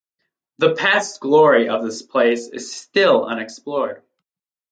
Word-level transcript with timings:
The 0.57 0.73
past 0.73 1.19
glory 1.19 1.69
of 1.69 1.83
this 1.83 2.01
place 2.01 2.47
is 2.47 2.73
still 2.73 3.25
unexplored. 3.27 4.01